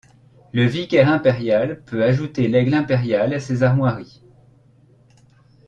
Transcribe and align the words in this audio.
Le 0.51 0.65
vicaire 0.65 1.09
impérial 1.09 1.83
peut 1.85 2.03
ajouter 2.03 2.47
l’aigle 2.47 2.73
impérial 2.73 3.35
à 3.35 3.39
ses 3.39 3.61
armoiries. 3.61 4.23